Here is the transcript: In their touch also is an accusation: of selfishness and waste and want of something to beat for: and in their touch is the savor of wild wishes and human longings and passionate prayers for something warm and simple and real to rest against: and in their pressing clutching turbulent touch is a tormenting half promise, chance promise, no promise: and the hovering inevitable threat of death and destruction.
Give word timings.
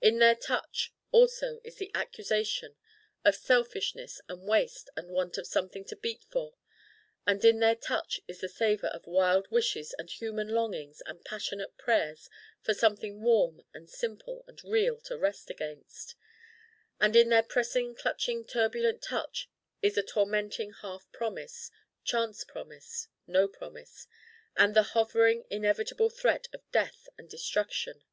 In 0.00 0.20
their 0.20 0.36
touch 0.36 0.92
also 1.10 1.60
is 1.64 1.80
an 1.80 1.88
accusation: 1.92 2.76
of 3.24 3.34
selfishness 3.34 4.20
and 4.28 4.46
waste 4.46 4.88
and 4.94 5.10
want 5.10 5.38
of 5.38 5.46
something 5.48 5.84
to 5.86 5.96
beat 5.96 6.22
for: 6.30 6.54
and 7.26 7.44
in 7.44 7.58
their 7.58 7.74
touch 7.74 8.20
is 8.28 8.38
the 8.40 8.48
savor 8.48 8.86
of 8.86 9.08
wild 9.08 9.50
wishes 9.50 9.92
and 9.98 10.08
human 10.08 10.46
longings 10.50 11.02
and 11.04 11.24
passionate 11.24 11.76
prayers 11.78 12.30
for 12.60 12.74
something 12.74 13.22
warm 13.22 13.64
and 13.74 13.90
simple 13.90 14.44
and 14.46 14.62
real 14.62 15.00
to 15.00 15.18
rest 15.18 15.50
against: 15.50 16.14
and 17.00 17.16
in 17.16 17.28
their 17.28 17.42
pressing 17.42 17.96
clutching 17.96 18.44
turbulent 18.46 19.02
touch 19.02 19.50
is 19.82 19.98
a 19.98 20.04
tormenting 20.04 20.72
half 20.82 21.10
promise, 21.10 21.72
chance 22.04 22.44
promise, 22.44 23.08
no 23.26 23.48
promise: 23.48 24.06
and 24.56 24.76
the 24.76 24.84
hovering 24.94 25.42
inevitable 25.50 26.08
threat 26.08 26.46
of 26.52 26.62
death 26.70 27.08
and 27.18 27.28
destruction. 27.28 28.04